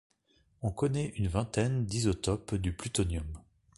[0.63, 3.27] On connaît une vingtaine d'isotopes du plutonium.